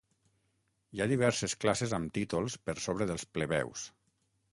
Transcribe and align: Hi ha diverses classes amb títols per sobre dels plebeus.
Hi 0.95 1.01
ha 1.03 1.07
diverses 1.11 1.53
classes 1.65 1.93
amb 1.97 2.13
títols 2.15 2.57
per 2.71 2.75
sobre 2.87 3.09
dels 3.13 3.27
plebeus. 3.37 3.85